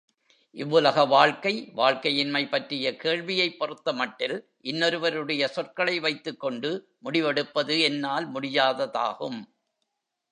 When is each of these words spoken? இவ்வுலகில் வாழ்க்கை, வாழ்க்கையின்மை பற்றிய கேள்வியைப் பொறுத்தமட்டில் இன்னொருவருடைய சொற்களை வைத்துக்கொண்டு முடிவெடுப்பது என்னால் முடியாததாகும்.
இவ்வுலகில் 0.55 1.07
வாழ்க்கை, 1.07 1.51
வாழ்க்கையின்மை 1.75 2.49
பற்றிய 2.49 2.95
கேள்வியைப் 2.95 3.57
பொறுத்தமட்டில் 3.59 4.35
இன்னொருவருடைய 4.63 5.45
சொற்களை 5.47 5.99
வைத்துக்கொண்டு 5.99 6.71
முடிவெடுப்பது 7.03 7.79
என்னால் 7.81 8.27
முடியாததாகும். 8.33 9.39